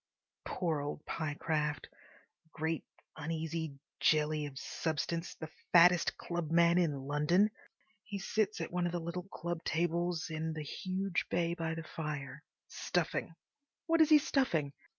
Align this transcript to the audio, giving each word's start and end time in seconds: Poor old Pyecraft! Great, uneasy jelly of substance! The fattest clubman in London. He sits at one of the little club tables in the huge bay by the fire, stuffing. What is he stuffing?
Poor 0.45 0.81
old 0.81 1.05
Pyecraft! 1.05 1.87
Great, 2.51 2.83
uneasy 3.17 3.75
jelly 3.99 4.47
of 4.47 4.57
substance! 4.57 5.35
The 5.35 5.51
fattest 5.71 6.17
clubman 6.17 6.79
in 6.79 7.01
London. 7.05 7.51
He 8.03 8.17
sits 8.17 8.59
at 8.59 8.71
one 8.71 8.87
of 8.87 8.93
the 8.93 8.99
little 8.99 9.27
club 9.31 9.63
tables 9.63 10.31
in 10.31 10.53
the 10.53 10.63
huge 10.63 11.27
bay 11.29 11.53
by 11.53 11.75
the 11.75 11.83
fire, 11.83 12.43
stuffing. 12.67 13.35
What 13.85 14.01
is 14.01 14.09
he 14.09 14.17
stuffing? 14.17 14.73